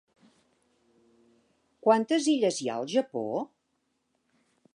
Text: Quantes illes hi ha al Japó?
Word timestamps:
Quantes 1.89 2.31
illes 2.33 2.61
hi 2.63 2.71
ha 2.71 2.79
al 2.81 2.91
Japó? 2.95 3.25